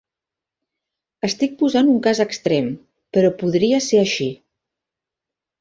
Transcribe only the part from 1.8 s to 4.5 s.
un cas extrem, però podria ser així.